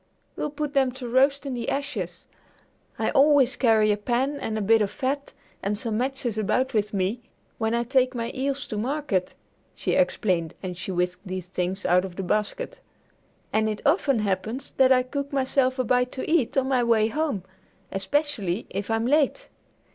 We'll 0.35 0.49
put 0.49 0.73
them 0.73 0.91
to 0.93 1.07
roast 1.07 1.45
in 1.45 1.53
the 1.53 1.69
ashes. 1.69 2.27
I 2.97 3.11
always 3.11 3.55
carry 3.55 3.91
a 3.91 3.97
pan 3.97 4.39
and 4.39 4.57
a 4.57 4.61
bit 4.63 4.81
of 4.81 4.89
fat 4.89 5.31
and 5.61 5.77
some 5.77 5.99
matches 5.99 6.39
about 6.39 6.73
with 6.73 6.91
me 6.91 7.21
when 7.59 7.75
I 7.75 7.83
take 7.83 8.15
my 8.15 8.31
eels 8.33 8.65
to 8.69 8.79
market," 8.79 9.35
she 9.75 9.91
explained 9.91 10.55
as 10.63 10.75
she 10.75 10.91
whisked 10.91 11.27
these 11.27 11.49
things 11.49 11.85
out 11.85 12.03
of 12.03 12.15
the 12.15 12.23
basket, 12.23 12.79
"and 13.53 13.69
it 13.69 13.81
often 13.85 14.17
happens 14.17 14.71
that 14.77 14.91
I 14.91 15.03
cook 15.03 15.31
myself 15.31 15.77
a 15.77 15.83
bite 15.83 16.11
to 16.13 16.27
eat 16.27 16.57
on 16.57 16.67
my 16.67 16.83
way 16.83 17.07
home, 17.09 17.43
especially 17.91 18.65
if 18.71 18.89
I'm 18.89 19.05
late. 19.05 19.49